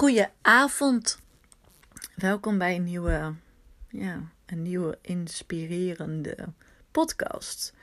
Goedenavond. 0.00 1.18
Welkom 2.14 2.58
bij 2.58 2.74
een 2.76 2.84
nieuwe, 2.84 3.34
ja, 3.88 4.20
een 4.46 4.62
nieuwe 4.62 4.98
inspirerende 5.00 6.36
podcast 6.90 7.74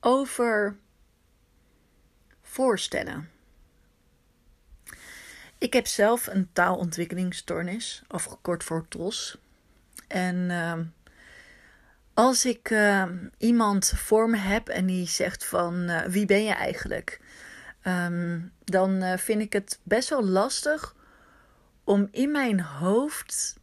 over 0.00 0.76
voorstellen. 2.40 3.30
Ik 5.58 5.72
heb 5.72 5.86
zelf 5.86 6.26
een 6.26 6.48
taalontwikkelingsstoornis, 6.52 8.02
afgekort 8.08 8.64
voor 8.64 8.88
TOS. 8.88 9.38
En 10.08 10.50
ehm, 10.50 10.84
als 12.14 12.44
ik 12.44 12.70
ehm, 12.70 13.28
iemand 13.38 13.92
voor 13.96 14.30
me 14.30 14.36
heb 14.36 14.68
en 14.68 14.86
die 14.86 15.06
zegt 15.06 15.44
van 15.44 15.88
eh, 15.88 16.06
wie 16.06 16.26
ben 16.26 16.44
je 16.44 16.54
eigenlijk? 16.54 17.20
Ehm, 17.82 18.40
dan 18.64 19.02
eh, 19.02 19.18
vind 19.18 19.40
ik 19.40 19.52
het 19.52 19.80
best 19.82 20.08
wel 20.08 20.24
lastig 20.24 21.00
om 21.92 22.08
in 22.10 22.30
mijn 22.30 22.60
hoofd 22.60 23.56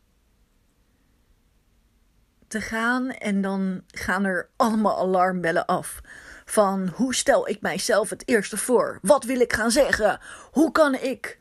te 2.47 2.61
gaan 2.61 3.09
en 3.09 3.41
dan 3.41 3.83
gaan 3.87 4.25
er 4.25 4.49
allemaal 4.55 4.97
alarmbellen 4.97 5.65
af. 5.65 6.01
Van 6.45 6.87
hoe 6.87 7.15
stel 7.15 7.47
ik 7.47 7.61
mijzelf 7.61 8.09
het 8.09 8.27
eerste 8.27 8.57
voor? 8.57 8.99
Wat 9.01 9.23
wil 9.23 9.39
ik 9.39 9.53
gaan 9.53 9.71
zeggen? 9.71 10.20
Hoe 10.51 10.71
kan 10.71 10.95
ik 10.95 11.39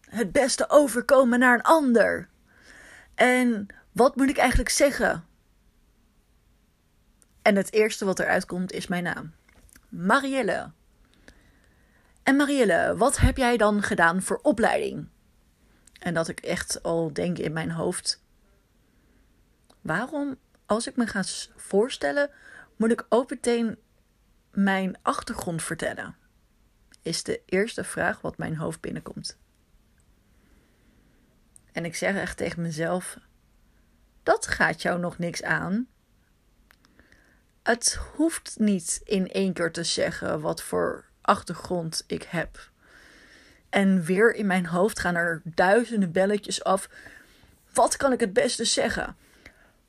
het 0.00 0.32
beste 0.32 0.68
overkomen 0.68 1.38
naar 1.38 1.54
een 1.54 1.62
ander? 1.62 2.28
En 3.14 3.66
wat 3.92 4.16
moet 4.16 4.28
ik 4.28 4.38
eigenlijk 4.38 4.70
zeggen? 4.70 5.24
En 7.42 7.56
het 7.56 7.72
eerste 7.72 8.04
wat 8.04 8.18
eruit 8.18 8.46
komt 8.46 8.72
is 8.72 8.86
mijn 8.86 9.02
naam. 9.02 9.32
Marielle. 9.88 10.70
En 12.22 12.36
Marielle, 12.36 12.94
wat 12.96 13.18
heb 13.18 13.36
jij 13.36 13.56
dan 13.56 13.82
gedaan 13.82 14.22
voor 14.22 14.38
opleiding? 14.42 15.10
En 16.02 16.14
dat 16.14 16.28
ik 16.28 16.40
echt 16.40 16.82
al 16.82 17.12
denk 17.12 17.38
in 17.38 17.52
mijn 17.52 17.70
hoofd: 17.70 18.22
waarom, 19.80 20.38
als 20.66 20.86
ik 20.86 20.96
me 20.96 21.06
ga 21.06 21.22
voorstellen, 21.56 22.30
moet 22.76 22.92
ik 22.92 23.06
ook 23.08 23.30
meteen 23.30 23.78
mijn 24.50 24.98
achtergrond 25.02 25.62
vertellen? 25.62 26.16
Is 27.02 27.22
de 27.22 27.42
eerste 27.46 27.84
vraag 27.84 28.20
wat 28.20 28.38
mijn 28.38 28.56
hoofd 28.56 28.80
binnenkomt. 28.80 29.38
En 31.72 31.84
ik 31.84 31.94
zeg 31.94 32.16
echt 32.16 32.36
tegen 32.36 32.62
mezelf: 32.62 33.18
dat 34.22 34.46
gaat 34.46 34.82
jou 34.82 35.00
nog 35.00 35.18
niks 35.18 35.42
aan. 35.42 35.88
Het 37.62 37.94
hoeft 37.94 38.58
niet 38.58 39.00
in 39.04 39.28
één 39.30 39.52
keer 39.52 39.72
te 39.72 39.84
zeggen 39.84 40.40
wat 40.40 40.62
voor 40.62 41.04
achtergrond 41.20 42.04
ik 42.06 42.22
heb. 42.22 42.71
En 43.72 44.02
weer 44.04 44.34
in 44.34 44.46
mijn 44.46 44.66
hoofd 44.66 44.98
gaan 44.98 45.14
er 45.14 45.40
duizenden 45.44 46.12
belletjes 46.12 46.64
af. 46.64 46.88
Wat 47.72 47.96
kan 47.96 48.12
ik 48.12 48.20
het 48.20 48.32
beste 48.32 48.64
zeggen? 48.64 49.16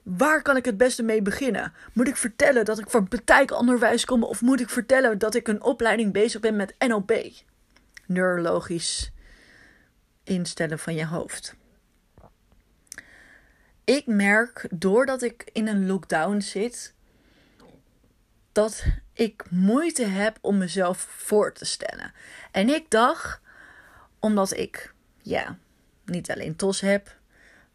Waar 0.03 0.41
kan 0.41 0.57
ik 0.57 0.65
het 0.65 0.77
beste 0.77 1.03
mee 1.03 1.21
beginnen? 1.21 1.73
Moet 1.93 2.07
ik 2.07 2.17
vertellen 2.17 2.65
dat 2.65 2.79
ik 2.79 2.89
van 2.89 3.07
praktijkonderwijs 3.07 4.05
kom 4.05 4.23
of 4.23 4.41
moet 4.41 4.59
ik 4.59 4.69
vertellen 4.69 5.17
dat 5.17 5.35
ik 5.35 5.47
een 5.47 5.61
opleiding 5.61 6.13
bezig 6.13 6.41
ben 6.41 6.55
met 6.55 6.75
NLP? 6.79 7.13
Neurologisch 8.05 9.11
instellen 10.23 10.79
van 10.79 10.95
je 10.95 11.05
hoofd. 11.05 11.55
Ik 13.83 14.05
merk 14.05 14.67
doordat 14.71 15.21
ik 15.21 15.49
in 15.51 15.67
een 15.67 15.85
lockdown 15.85 16.39
zit 16.39 16.93
dat 18.51 18.83
ik 19.13 19.43
moeite 19.49 20.05
heb 20.05 20.37
om 20.41 20.57
mezelf 20.57 21.07
voor 21.09 21.53
te 21.53 21.65
stellen. 21.65 22.13
En 22.51 22.69
ik 22.69 22.89
dacht, 22.89 23.41
omdat 24.23 24.57
ik, 24.57 24.93
ja, 25.21 25.57
niet 26.05 26.31
alleen 26.31 26.55
tos 26.55 26.81
heb, 26.81 27.17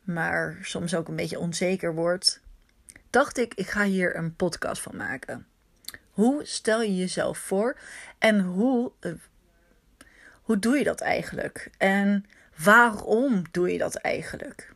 maar 0.03 0.59
soms 0.62 0.95
ook 0.95 1.09
een 1.09 1.17
beetje 1.17 1.39
onzeker 1.39 1.95
word, 1.95 2.41
dacht 3.11 3.39
ik, 3.39 3.55
ik 3.55 3.69
ga 3.69 3.84
hier 3.84 4.17
een 4.17 4.34
podcast 4.34 4.83
van 4.83 4.97
maken. 4.97 5.47
Hoe 6.11 6.45
stel 6.45 6.83
je 6.83 6.97
jezelf 6.97 7.39
voor 7.39 7.78
en 8.19 8.41
hoe, 8.41 8.93
uh, 9.00 9.12
hoe 10.43 10.59
doe 10.59 10.78
je 10.78 10.84
dat 10.84 11.00
eigenlijk? 11.00 11.71
En 11.78 12.25
waarom 12.56 13.43
doe 13.51 13.72
je 13.72 13.78
dat 13.78 13.95
eigenlijk? 13.95 14.72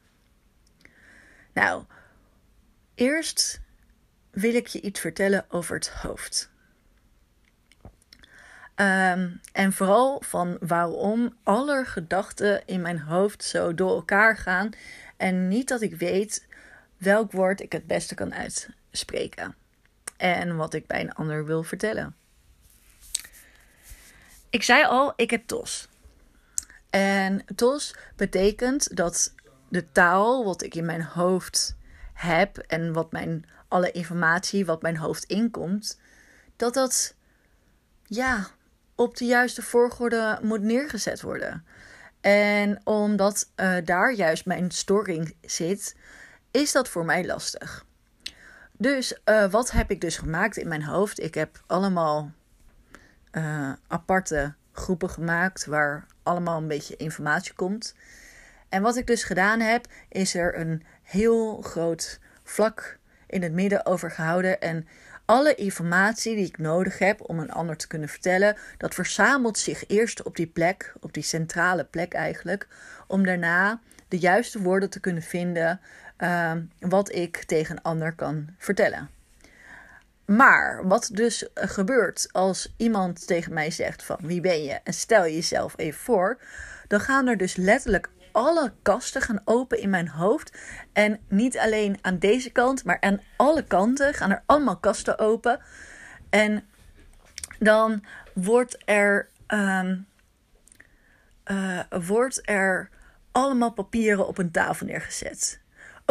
Nou, 1.52 1.84
eerst 2.94 3.60
wil 4.30 4.54
ik 4.54 4.66
je 4.66 4.80
iets 4.80 5.00
vertellen 5.00 5.44
over 5.48 5.75
het 5.75 5.88
hoofd. 5.88 6.51
Ehm, 8.74 9.30
en 9.52 9.72
vooral 9.72 10.22
van 10.24 10.56
waarom 10.60 11.36
alle 11.42 11.84
gedachten 11.84 12.62
in 12.66 12.80
mijn 12.80 13.00
hoofd 13.00 13.44
zo 13.44 13.74
door 13.74 13.90
elkaar 13.94 14.36
gaan. 14.36 14.70
En 15.16 15.48
niet 15.48 15.68
dat 15.68 15.80
ik 15.80 15.94
weet 15.94 16.46
welk 16.96 17.32
woord 17.32 17.60
ik 17.60 17.72
het 17.72 17.86
beste 17.86 18.14
kan 18.14 18.34
uitspreken. 18.34 19.54
En 20.16 20.56
wat 20.56 20.74
ik 20.74 20.86
bij 20.86 21.00
een 21.00 21.14
ander 21.14 21.44
wil 21.44 21.62
vertellen. 21.62 22.16
Ik 24.50 24.62
zei 24.62 24.84
al, 24.84 25.12
ik 25.16 25.30
heb 25.30 25.46
TOS. 25.46 25.88
En 26.90 27.44
TOS 27.54 27.94
betekent 28.16 28.96
dat 28.96 29.34
de 29.68 29.92
taal 29.92 30.44
wat 30.44 30.62
ik 30.62 30.74
in 30.74 30.84
mijn 30.84 31.02
hoofd 31.02 31.76
heb 32.12 32.58
en 32.58 32.92
wat 32.92 33.12
mijn 33.12 33.44
alle 33.68 33.90
informatie 33.90 34.64
wat 34.66 34.82
mijn 34.82 34.96
hoofd 34.96 35.24
inkomt, 35.24 36.00
dat 36.56 36.74
dat 36.74 37.14
ja, 38.06 38.46
op 38.94 39.16
de 39.16 39.25
juiste 39.25 39.62
volgorde 39.62 40.38
moet 40.42 40.62
neergezet 40.62 41.22
worden. 41.22 41.64
En 42.20 42.80
omdat 42.84 43.50
uh, 43.56 43.76
daar 43.84 44.12
juist 44.12 44.47
mijn 44.47 44.70
storing 44.70 45.36
zit, 45.41 45.97
is 46.50 46.72
dat 46.72 46.88
voor 46.88 47.04
mij 47.04 47.26
lastig. 47.26 47.84
Dus 48.72 49.20
uh, 49.25 49.50
wat 49.50 49.70
heb 49.70 49.91
ik 49.91 50.00
dus 50.00 50.16
gemaakt 50.16 50.56
in 50.56 50.69
mijn 50.69 50.84
hoofd? 50.84 51.20
Ik 51.20 51.34
heb 51.34 51.62
allemaal 51.66 52.32
uh, 53.32 53.72
aparte 53.86 54.54
groepen 54.72 55.10
gemaakt 55.10 55.66
waar 55.66 56.06
allemaal 56.22 56.58
een 56.58 56.69
beetje 56.69 56.97
informatie 56.97 57.54
komt. 57.54 57.94
En 58.69 58.82
wat 58.82 58.97
ik 58.97 59.06
dus 59.06 59.25
gedaan 59.25 59.60
heb, 59.60 59.86
is 60.08 60.34
er 60.34 60.58
een 60.58 60.82
heel 61.02 61.62
groot 61.62 62.20
vlak 62.42 62.98
in 63.26 63.42
het 63.42 63.52
midden 63.52 63.86
over 63.86 64.10
gehouden. 64.10 64.60
En 64.60 64.86
alle 65.32 65.54
informatie 65.54 66.34
die 66.34 66.47
ik 66.47 66.59
nodig 66.59 66.98
heb 66.98 67.28
om 67.28 67.38
een 67.38 67.50
ander 67.50 67.76
te 67.76 67.87
kunnen 67.87 68.09
vertellen, 68.09 68.56
dat 68.78 68.94
verzamelt 68.94 69.59
zich 69.59 69.84
eerst 69.87 70.22
op 70.22 70.37
die 70.37 70.47
plek, 70.47 70.93
op 71.00 71.12
die 71.12 71.22
centrale 71.22 71.84
plek 71.84 72.12
eigenlijk, 72.12 72.66
om 73.06 73.25
daarna 73.25 73.81
de 74.09 74.19
juiste 74.19 74.62
woorden 74.62 74.91
te 74.91 75.00
kunnen 75.00 75.22
vinden 75.22 75.81
uh, 76.19 76.53
wat 76.78 77.15
ik 77.15 77.37
tegen 77.37 77.76
een 77.76 77.82
ander 77.82 78.15
kan 78.15 78.48
vertellen. 78.59 79.10
Maar 80.25 80.87
wat 80.87 81.10
dus 81.12 81.49
gebeurt 81.54 82.28
als 82.32 82.75
iemand 82.76 83.26
tegen 83.26 83.53
mij 83.53 83.70
zegt 83.70 84.03
van 84.03 84.19
wie 84.20 84.41
ben 84.41 84.62
je 84.62 84.81
en 84.84 84.94
stel 84.94 85.22
jezelf 85.22 85.75
even 85.76 86.00
voor, 86.00 86.38
dan 86.88 87.00
gaan 87.00 87.26
er 87.26 87.37
dus 87.37 87.56
letterlijk 87.56 88.09
alle 88.32 88.72
kasten 88.82 89.22
gaan 89.22 89.41
open 89.44 89.81
in 89.81 89.91
mijn 89.91 90.09
hoofd. 90.09 90.59
En 90.93 91.20
niet 91.28 91.59
alleen 91.59 91.98
aan 92.00 92.19
deze 92.19 92.50
kant, 92.50 92.84
maar 92.84 93.00
aan 93.00 93.20
alle 93.37 93.65
kanten 93.65 94.15
gaan 94.15 94.31
er 94.31 94.43
allemaal 94.47 94.76
kasten 94.76 95.19
open. 95.19 95.60
En 96.31 96.65
dan 97.59 98.04
wordt 98.34 98.82
er, 98.84 99.28
um, 99.48 100.06
uh, 101.50 101.81
wordt 102.06 102.48
er 102.48 102.91
allemaal 103.32 103.72
papieren 103.72 104.26
op 104.26 104.38
een 104.38 104.50
tafel 104.50 104.87
neergezet. 104.87 105.61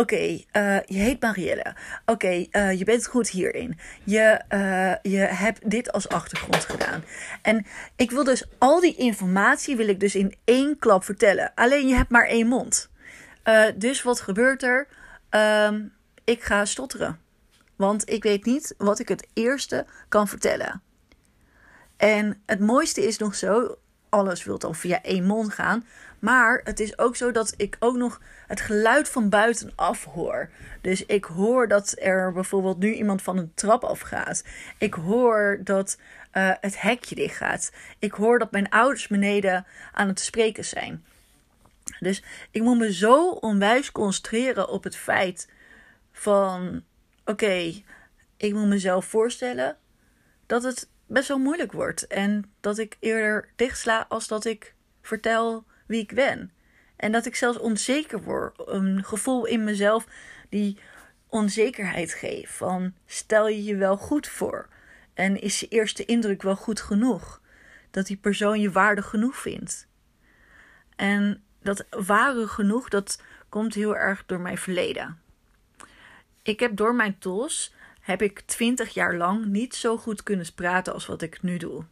Oké, 0.02 0.44
eh, 0.52 0.82
je 0.86 0.98
heet 0.98 1.22
Marielle. 1.22 1.76
Oké, 2.06 2.46
eh, 2.52 2.80
je 2.80 2.84
bent 2.84 3.08
goed 3.08 3.30
hierin. 3.30 3.80
Je, 4.04 4.42
uh, 4.50 5.12
je 5.14 5.20
hebt 5.20 5.70
dit 5.70 5.92
als 5.92 6.10
achtergrond 6.10 6.66
gedaan. 6.66 7.04
En 7.42 7.66
ik 7.96 8.12
wil 8.12 8.24
dus 8.24 8.46
al 8.58 8.80
die 8.80 8.96
informatie 8.96 9.76
wil 9.76 9.88
ik 9.88 10.00
dus 10.00 10.16
in 10.16 10.36
één 10.44 10.80
klap 10.80 11.04
vertellen. 11.04 11.52
Alleen 11.56 11.88
je 11.88 11.96
hebt 11.96 12.10
maar 12.10 12.26
één 12.26 12.48
mond. 12.48 12.90
dus 13.76 14.02
wat 14.02 14.22
gebeurt 14.22 14.64
er? 14.64 14.88
Um, 15.30 15.94
ik 16.24 16.44
ga 16.44 16.66
stotteren. 16.66 17.20
Want 17.76 18.10
ik 18.10 18.24
weet 18.24 18.46
niet 18.46 18.76
wat 18.78 19.00
ik 19.00 19.08
het 19.08 19.28
eerste 19.34 19.86
kan 20.10 20.28
vertellen. 20.28 20.82
En 21.98 22.42
het 22.46 22.60
mooiste 22.60 23.08
is 23.08 23.18
nog 23.18 23.36
zo, 23.36 23.76
alles 24.12 24.44
wil 24.44 24.58
dan 24.58 24.76
via 24.76 25.02
één 25.02 25.26
mond 25.26 25.54
gaan. 25.54 25.86
Maar 26.20 26.62
het 26.64 26.80
is 26.80 26.98
ook 26.98 27.16
zo 27.16 27.32
dat 27.32 27.54
ik 27.58 27.76
ook 27.80 27.96
nog 27.96 28.22
het 28.48 28.62
geluid 28.62 29.10
van 29.10 29.30
buitenaf 29.30 30.06
hoor. 30.06 30.50
Dus 30.82 31.06
ik 31.06 31.26
hoor 31.26 31.68
dat 31.68 31.96
er 32.00 32.34
bijvoorbeeld 32.34 32.78
nu 32.78 32.94
iemand 32.94 33.22
van 33.22 33.38
een 33.38 33.52
trap 33.54 33.84
afgaat. 33.84 34.44
Ik 34.78 34.94
hoor 34.94 35.60
dat 35.64 35.98
uh, 36.34 36.52
het 36.62 36.82
hekje 36.82 37.16
dicht 37.16 37.36
gaat. 37.36 37.72
Ik 38.00 38.12
hoor 38.12 38.40
dat 38.40 38.52
mijn 38.52 38.70
ouders 38.70 39.08
beneden 39.08 39.66
aan 39.92 40.08
het 40.08 40.20
spreken 40.20 40.66
zijn. 40.66 41.06
Dus 42.00 42.24
ik 42.52 42.62
moet 42.62 42.78
me 42.78 42.94
zo 42.94 43.30
onwijs 43.30 43.92
concentreren 43.92 44.70
op 44.70 44.84
het 44.84 44.96
feit 44.96 45.50
van: 46.12 46.84
oké, 47.26 47.74
ik 48.38 48.54
moet 48.54 48.68
mezelf 48.68 49.06
voorstellen 49.06 49.78
dat 50.46 50.64
het 50.64 50.90
best 51.12 51.28
wel 51.28 51.40
moeilijk 51.40 51.72
wordt. 51.72 52.08
En 52.08 52.52
dat 52.60 52.78
ik 52.78 52.98
eerder 53.00 53.50
dichtsla 53.56 54.06
als 54.10 54.28
dat 54.28 54.46
ik 54.46 54.74
vertel 55.02 55.66
wie 55.86 56.02
ik 56.02 56.14
ben. 56.16 56.52
En 56.96 57.12
dat 57.12 57.26
ik 57.26 57.36
zelfs 57.36 57.60
onzeker 57.60 58.22
word. 58.22 58.62
Een 58.66 59.04
gevoel 59.04 59.46
in 59.46 59.64
mezelf 59.64 60.08
die 60.50 60.78
onzekerheid 61.28 62.14
geeft. 62.14 62.54
Van 62.54 62.94
stel 63.06 63.48
je 63.48 63.64
je 63.64 63.76
wel 63.76 63.98
goed 63.98 64.28
voor? 64.28 64.68
En 65.14 65.42
is 65.42 65.60
je 65.60 65.68
eerste 65.68 66.06
indruk 66.06 66.42
wel 66.42 66.56
goed 66.56 66.82
genoeg? 66.82 67.42
Dat 67.92 68.08
die 68.08 68.18
persoon 68.18 68.60
je 68.60 68.72
waardig 68.72 69.06
genoeg 69.06 69.38
vindt. 69.38 69.88
En 70.96 71.44
dat 71.62 71.86
ware 71.90 72.48
genoeg, 72.48 72.90
dat 72.90 73.22
komt 73.50 73.74
heel 73.74 73.96
erg 73.96 74.26
door 74.26 74.40
mijn 74.40 74.58
verleden. 74.58 75.22
Ik 76.44 76.60
heb 76.60 76.76
door 76.76 76.96
mijn 76.96 77.18
tools 77.20 77.74
heb 78.02 78.22
ik 78.22 78.40
twintig 78.40 78.94
jaar 78.94 79.16
lang 79.16 79.46
niet 79.46 79.76
zo 79.76 79.98
goed 79.98 80.24
kunnen 80.24 80.54
praten 80.56 80.94
als 80.94 81.06
wat 81.06 81.22
ik 81.22 81.42
nu 81.42 81.58
doe. 81.58 81.84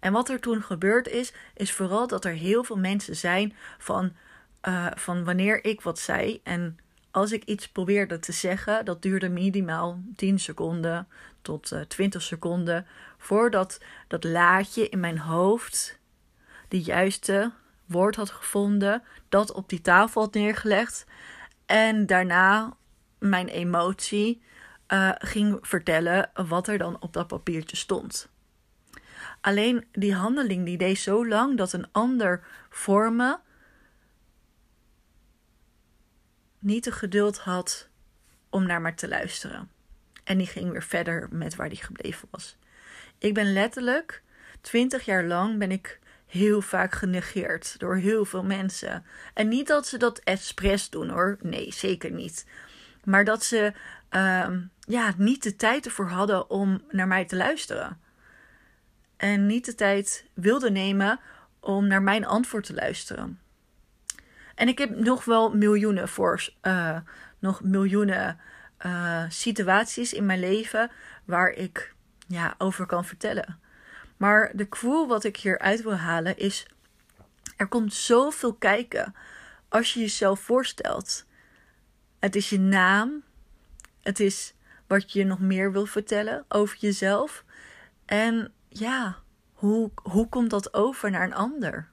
En 0.00 0.12
wat 0.12 0.28
er 0.28 0.40
toen 0.40 0.62
gebeurd 0.62 1.08
is, 1.08 1.32
is 1.54 1.72
vooral 1.72 2.06
dat 2.06 2.24
er 2.24 2.32
heel 2.32 2.64
veel 2.64 2.78
mensen 2.78 3.16
zijn 3.16 3.54
van, 3.78 4.12
uh, 4.68 4.86
van 4.94 5.24
wanneer 5.24 5.64
ik 5.64 5.80
wat 5.80 5.98
zei 5.98 6.40
en 6.42 6.78
als 7.10 7.32
ik 7.32 7.44
iets 7.44 7.68
probeerde 7.68 8.18
te 8.18 8.32
zeggen, 8.32 8.84
dat 8.84 9.02
duurde 9.02 9.28
minimaal 9.28 10.00
10 10.16 10.38
seconden 10.38 11.08
tot 11.42 11.72
uh, 11.72 11.80
eh, 11.80 11.86
20 11.86 12.22
seconden 12.22 12.86
voordat 13.18 13.80
dat 14.08 14.24
laadje 14.24 14.88
in 14.88 15.00
mijn 15.00 15.18
hoofd 15.18 15.98
de 16.68 16.80
juiste 16.80 17.52
woord 17.84 18.16
had 18.16 18.30
gevonden, 18.30 19.02
dat 19.28 19.52
op 19.52 19.68
die 19.68 19.80
tafel 19.80 20.20
had 20.20 20.34
neergelegd 20.34 21.06
en 21.66 22.06
daarna 22.06 22.76
mijn 23.18 23.48
emotie 23.48 24.42
uh, 24.94 25.10
ging 25.18 25.58
vertellen 25.60 26.30
wat 26.34 26.68
er 26.68 26.78
dan 26.78 27.00
op 27.00 27.12
dat 27.12 27.26
papiertje 27.26 27.76
stond. 27.76 28.28
Alleen 29.40 29.86
die 29.92 30.14
handeling 30.14 30.64
die 30.64 30.78
deed 30.78 30.98
zo 30.98 31.26
lang 31.28 31.56
dat 31.56 31.72
een 31.72 31.92
ander 31.92 32.46
voor 32.70 33.12
me 33.12 33.38
niet 36.58 36.84
de 36.84 36.92
geduld 36.92 37.38
had 37.38 37.88
om 38.50 38.66
naar 38.66 38.80
mij 38.80 38.92
te 38.92 39.08
luisteren. 39.08 39.70
En 40.24 40.38
die 40.38 40.46
ging 40.46 40.70
weer 40.70 40.82
verder 40.82 41.28
met 41.30 41.54
waar 41.54 41.68
die 41.68 41.82
gebleven 41.82 42.28
was. 42.30 42.56
Ik 43.18 43.34
ben 43.34 43.52
letterlijk 43.52 44.22
twintig 44.60 45.04
jaar 45.04 45.24
lang 45.24 45.58
ben 45.58 45.70
ik 45.70 45.98
heel 46.26 46.60
vaak 46.60 46.92
genegeerd 46.92 47.78
door 47.78 47.96
heel 47.96 48.24
veel 48.24 48.44
mensen. 48.44 49.04
En 49.34 49.48
niet 49.48 49.66
dat 49.66 49.86
ze 49.86 49.98
dat 49.98 50.18
expres 50.18 50.90
doen 50.90 51.08
hoor. 51.08 51.38
Nee, 51.40 51.72
zeker 51.72 52.10
niet. 52.10 52.46
Maar 53.04 53.24
dat 53.24 53.44
ze 53.44 53.72
uh, 54.10 54.48
ja, 54.86 55.14
niet 55.16 55.42
de 55.42 55.56
tijd 55.56 55.84
ervoor 55.84 56.08
hadden 56.08 56.50
om 56.50 56.82
naar 56.90 57.06
mij 57.06 57.24
te 57.24 57.36
luisteren. 57.36 58.00
En 59.16 59.46
niet 59.46 59.64
de 59.64 59.74
tijd 59.74 60.26
wilden 60.34 60.72
nemen 60.72 61.20
om 61.60 61.86
naar 61.86 62.02
mijn 62.02 62.26
antwoord 62.26 62.64
te 62.64 62.74
luisteren. 62.74 63.40
En 64.54 64.68
ik 64.68 64.78
heb 64.78 64.96
nog 64.96 65.24
wel 65.24 65.54
miljoenen 65.54 66.08
voor, 66.08 66.48
uh, 66.62 66.98
nog 67.38 67.62
miljoenen 67.62 68.38
uh, 68.86 69.24
situaties 69.28 70.12
in 70.12 70.26
mijn 70.26 70.40
leven 70.40 70.90
waar 71.24 71.50
ik 71.50 71.94
ja, 72.26 72.54
over 72.58 72.86
kan 72.86 73.04
vertellen. 73.04 73.58
Maar 74.16 74.50
de 74.54 74.64
quote 74.64 75.08
wat 75.08 75.24
ik 75.24 75.36
hier 75.36 75.58
uit 75.58 75.82
wil 75.82 75.96
halen 75.96 76.38
is: 76.38 76.66
er 77.56 77.66
komt 77.66 77.94
zoveel 77.94 78.54
kijken 78.54 79.14
als 79.68 79.94
je 79.94 80.00
jezelf 80.00 80.40
voorstelt. 80.40 81.26
Het 82.18 82.36
is 82.36 82.50
je 82.50 82.58
naam, 82.58 83.22
het 84.02 84.20
is 84.20 84.54
wat 84.94 85.12
je 85.12 85.24
nog 85.24 85.38
meer 85.40 85.72
wil 85.72 85.86
vertellen 85.86 86.44
over 86.48 86.76
jezelf. 86.78 87.44
En 88.04 88.52
ja, 88.68 89.18
hoe, 89.52 89.90
hoe 90.02 90.28
komt 90.28 90.50
dat 90.50 90.74
over 90.74 91.10
naar 91.10 91.24
een 91.24 91.34
ander? 91.34 91.88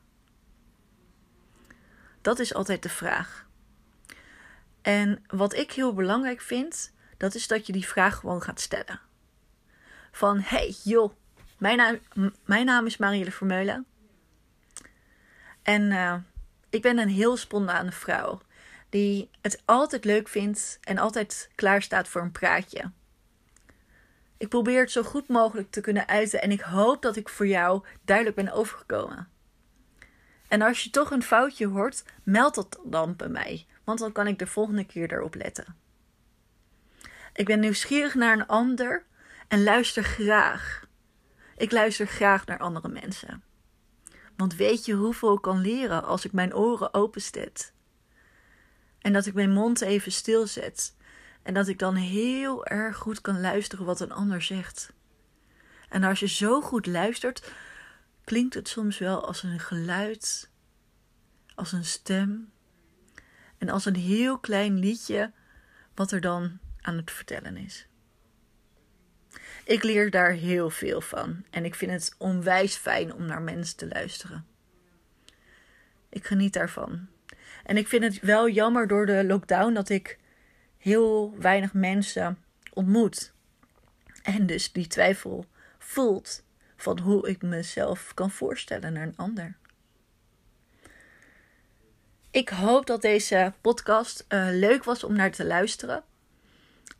Dat 2.21 2.39
is 2.39 2.53
altijd 2.53 2.83
de 2.83 2.89
vraag. 2.89 3.48
En 4.81 5.24
wat 5.27 5.53
ik 5.53 5.71
heel 5.71 5.94
belangrijk 5.94 6.42
vind, 6.42 6.94
dat 7.18 7.36
is 7.36 7.48
dat 7.48 7.65
je 7.65 7.74
die 7.74 7.88
vraag 7.88 8.15
gewoon 8.15 8.42
gaat 8.42 8.59
stellen. 8.59 9.00
Van, 10.12 10.39
hey 10.39 10.75
joh, 10.83 11.13
mijn 11.57 11.77
naam, 11.77 12.00
mijn 12.45 12.65
naam 12.65 12.86
is 12.86 12.98
Marielle 12.98 13.31
Vermeulen. 13.31 13.86
En 15.62 15.92
uh, 15.92 16.15
ik 16.69 16.81
ben 16.81 16.98
een 16.98 17.09
heel 17.09 17.38
spontane 17.38 17.92
vrouw. 17.92 18.42
Die 18.92 19.30
het 19.42 19.62
altijd 19.66 20.06
leuk 20.06 20.28
vindt 20.28 20.80
en 20.82 20.98
altijd 20.98 21.50
klaar 21.56 21.82
staat 21.82 22.08
voor 22.08 22.22
een 22.22 22.32
praatje. 22.32 22.92
Ik 24.38 24.50
probeer 24.50 24.80
het 24.80 24.92
zo 24.92 25.04
goed 25.04 25.28
mogelijk 25.28 25.72
te 25.72 25.82
kunnen 25.82 26.08
uiten 26.08 26.42
en 26.42 26.52
ik 26.52 26.62
hoop 26.62 27.02
dat 27.02 27.16
ik 27.16 27.30
voor 27.30 27.48
jou 27.48 27.86
duidelijk 28.06 28.36
ben 28.36 28.52
overgekomen. 28.52 29.30
En 30.48 30.62
als 30.62 30.84
je 30.84 30.90
toch 30.90 31.12
een 31.12 31.24
foutje 31.24 31.68
hoort, 31.68 32.04
meld 32.24 32.56
dat 32.56 32.80
dan 32.84 33.16
bij 33.16 33.30
mij, 33.30 33.66
want 33.84 34.00
dan 34.00 34.12
kan 34.12 34.28
ik 34.28 34.40
de 34.40 34.48
volgende 34.48 34.86
keer 34.86 35.14
erop 35.14 35.36
letten. 35.36 35.76
Ik 37.34 37.46
ben 37.46 37.60
nieuwsgierig 37.60 38.16
naar 38.16 38.34
een 38.34 38.48
ander 38.48 39.06
en 39.48 39.64
luister 39.64 40.04
graag. 40.04 40.88
Ik 41.58 41.72
luister 41.72 42.08
graag 42.08 42.46
naar 42.46 42.60
andere 42.60 42.88
mensen. 42.88 43.44
Want 44.38 44.56
weet 44.56 44.86
je 44.86 44.94
hoeveel 44.94 45.34
ik 45.34 45.42
kan 45.42 45.62
leren 45.62 46.04
als 46.04 46.26
ik 46.26 46.32
mijn 46.32 46.56
oren 46.56 46.94
openstet? 46.94 47.74
En 49.01 49.13
dat 49.13 49.25
ik 49.25 49.33
mijn 49.33 49.51
mond 49.51 49.81
even 49.81 50.12
stilzet. 50.12 50.95
En 51.44 51.53
dat 51.53 51.68
ik 51.68 51.80
dan 51.80 51.95
heel 51.95 52.65
erg 52.65 52.98
goed 52.98 53.21
kan 53.21 53.42
luisteren 53.42 53.86
wat 53.86 54.00
een 54.00 54.12
ander 54.12 54.42
zegt. 54.42 54.94
En 55.89 56.03
als 56.03 56.19
je 56.19 56.27
zo 56.27 56.62
goed 56.62 56.86
luistert, 56.86 57.51
klinkt 58.24 58.53
het 58.53 58.68
soms 58.68 58.98
wel 58.98 59.25
als 59.27 59.44
een 59.44 59.59
geluid, 59.59 60.50
als 61.56 61.71
een 61.71 61.86
stem 61.86 62.51
en 63.57 63.69
als 63.69 63.86
een 63.86 63.95
heel 63.95 64.39
klein 64.39 64.80
liedje 64.80 65.31
wat 65.95 66.12
er 66.12 66.21
dan 66.21 66.59
aan 66.81 66.98
het 66.98 67.12
vertellen 67.12 67.57
is. 67.57 67.88
Ik 69.65 69.83
leer 69.83 70.12
daar 70.12 70.31
heel 70.31 70.69
veel 70.69 71.01
van 71.01 71.45
en 71.50 71.65
ik 71.65 71.75
vind 71.75 71.92
het 71.92 72.15
onwijs 72.18 72.75
fijn 72.75 73.13
om 73.13 73.25
naar 73.25 73.42
mensen 73.42 73.77
te 73.77 73.88
luisteren. 73.88 74.45
Ik 76.09 76.25
geniet 76.25 76.53
daarvan. 76.53 77.07
En 77.72 77.78
ik 77.78 77.88
vind 77.88 78.04
het 78.04 78.20
wel 78.20 78.50
jammer 78.50 78.88
door 78.88 79.06
de 79.06 79.24
lockdown 79.26 79.74
dat 79.74 79.90
ik 79.90 80.20
heel 80.78 81.36
weinig 81.40 81.74
mensen 81.74 82.38
ontmoet. 82.74 83.34
En 84.24 84.46
dus 84.46 84.72
die 84.72 84.88
twijfel 84.88 85.46
voelt 85.80 86.44
van 86.78 87.00
hoe 87.00 87.30
ik 87.30 87.42
mezelf 87.42 88.13
kan 88.13 88.32
voorstellen 88.32 88.94
naar 88.94 89.04
een 89.04 89.18
ander. 89.18 89.56
Ik 92.32 92.50
hoop 92.50 92.86
dat 92.86 93.01
deze 93.01 93.54
podcast 93.62 94.25
uh, 94.30 94.48
leuk 94.50 94.84
was 94.84 95.04
om 95.04 95.16
naar 95.16 95.32
te 95.32 95.46
luisteren. 95.46 96.04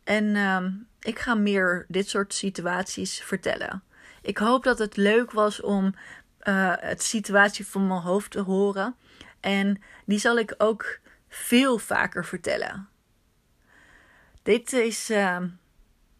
En 0.04 0.24
uh, 0.24 0.64
ik 1.00 1.18
ga 1.18 1.34
meer 1.34 1.84
dit 1.88 2.08
soort 2.08 2.34
situaties 2.34 3.20
vertellen. 3.20 3.82
Ik 4.22 4.38
hoop 4.38 4.64
dat 4.64 4.78
het 4.78 4.96
leuk 4.96 5.30
was 5.30 5.60
om 5.60 5.94
uh, 6.42 6.72
het 6.78 7.02
situatie 7.02 7.66
van 7.66 7.86
mijn 7.86 8.00
hoofd 8.00 8.30
te 8.30 8.40
horen. 8.40 8.96
En 9.42 9.82
die 10.04 10.18
zal 10.18 10.38
ik 10.38 10.54
ook 10.58 10.98
veel 11.28 11.78
vaker 11.78 12.24
vertellen. 12.24 12.88
Dit 14.42 14.72
is, 14.72 15.10
uh, 15.10 15.42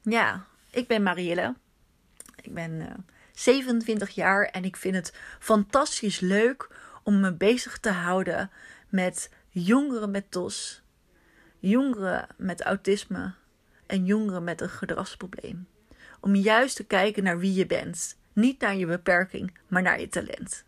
ja, 0.03 0.47
ik 0.71 0.87
ben 0.87 1.03
Marielle. 1.03 1.55
Ik 2.43 2.55
ben 2.55 2.71
uh, 2.71 2.87
27 3.33 4.11
jaar 4.11 4.45
en 4.45 4.65
ik 4.65 4.77
vind 4.77 4.95
het 4.95 5.15
fantastisch 5.39 6.21
leuk 6.21 6.71
om 7.03 7.21
me 7.21 7.33
bezig 7.33 7.79
te 7.79 7.91
houden 7.91 8.51
met 8.89 9.31
jongeren 9.49 10.11
met 10.11 10.31
TOS, 10.31 10.83
jongeren 11.59 12.27
met 12.37 12.63
autisme 12.63 13.35
en 13.87 14.05
jongeren 14.05 14.45
met 14.45 14.61
een 14.61 14.71
gedragsprobleem. 14.71 15.67
Om 16.21 16.35
juist 16.35 16.77
te 16.77 16.85
kijken 16.85 17.23
naar 17.23 17.39
wie 17.39 17.55
je 17.55 17.67
bent, 17.67 18.19
niet 18.33 18.61
naar 18.61 18.77
je 18.77 18.87
beperking, 18.87 19.59
maar 19.69 19.83
naar 19.83 20.01
je 20.01 20.09
talent. 20.09 20.65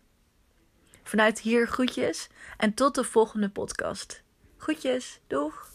Vanuit 1.05 1.39
hier 1.39 1.67
groetjes 1.67 2.27
en 2.57 2.73
tot 2.73 2.95
de 2.95 3.03
volgende 3.03 3.49
podcast. 3.49 4.23
Groetjes, 4.57 5.19
doeg! 5.27 5.74